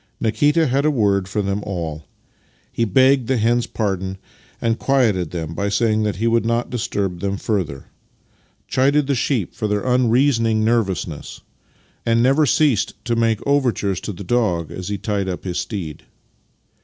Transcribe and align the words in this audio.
Nikita 0.19 0.65
had 0.65 0.83
a 0.83 0.89
word 0.89 1.27
for 1.27 1.43
them 1.43 1.59
all. 1.63 2.05
He 2.71 2.85
begged 2.85 3.27
the 3.27 3.37
hens' 3.37 3.67
pardon, 3.67 4.17
and 4.59 4.79
quieted 4.79 5.29
them 5.29 5.53
by 5.53 5.69
saying 5.69 6.01
that 6.01 6.15
he 6.15 6.25
would 6.25 6.43
not 6.43 6.71
disturb 6.71 7.19
them 7.19 7.37
further; 7.37 7.85
chided 8.67 9.05
the 9.05 9.13
sheep 9.13 9.53
for 9.53 9.67
their 9.67 9.85
unreasoning 9.85 10.65
nervousness; 10.65 11.41
and 12.03 12.23
never 12.23 12.47
ceased 12.47 12.95
to 13.05 13.15
make 13.15 13.45
overtures 13.45 13.99
to 14.01 14.11
the 14.11 14.23
dog 14.23 14.71
as 14.71 14.87
he 14.87 14.97
tied 14.97 15.29
up 15.29 15.43
his 15.43 15.59
steed. 15.59 16.01